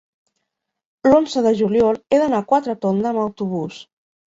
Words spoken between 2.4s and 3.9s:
a Quatretonda amb autobús.